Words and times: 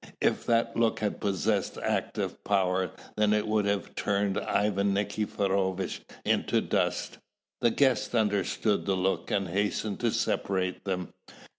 If 0.19 0.47
that 0.47 0.75
look 0.75 0.99
had 0.99 1.21
possessed 1.21 1.77
active 1.77 2.43
power, 2.43 2.89
then 3.17 3.33
it 3.33 3.47
would 3.47 3.65
have 3.65 3.93
turned 3.93 4.39
Ivan 4.39 4.95
Nikiforovitch 4.95 6.01
into 6.25 6.59
dust. 6.59 7.19
The 7.59 7.69
guests 7.69 8.15
understood 8.15 8.87
the 8.87 8.95
look 8.95 9.29
and 9.29 9.49
hastened 9.49 9.99
to 9.99 10.09
separate 10.09 10.85
them. 10.85 11.13